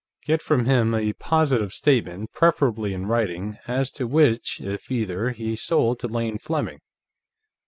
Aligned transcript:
Get 0.25 0.41
from 0.41 0.65
him 0.65 0.95
a 0.95 1.13
positive 1.13 1.73
statement, 1.73 2.31
preferably 2.33 2.91
in 2.91 3.05
writing, 3.05 3.59
as 3.67 3.91
to 3.91 4.07
which, 4.07 4.59
if 4.59 4.89
either, 4.91 5.29
he 5.29 5.55
sold 5.55 5.99
to 5.99 6.07
Lane 6.07 6.39
Fleming. 6.39 6.79